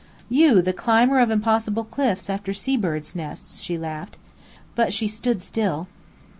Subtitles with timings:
[0.31, 4.17] "You, the climber of impossible cliffs after sea birds' nests!" she laughed.
[4.73, 5.87] But she stood still.